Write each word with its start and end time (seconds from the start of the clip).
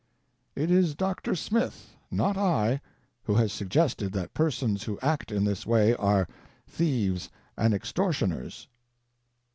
It 0.55 0.71
is 0.71 0.95
Dr. 0.95 1.35
Smith, 1.35 1.95
not 2.09 2.35
I, 2.35 2.81
who 3.25 3.35
has 3.35 3.53
suggested 3.53 4.13
that 4.13 4.33
persons 4.33 4.85
who 4.85 4.97
act 4.99 5.31
in 5.31 5.43
this 5.43 5.63
way 5.63 5.95
are 5.95 6.27
"thieves 6.67 7.29
and 7.55 7.71
extortioners." 7.71 8.67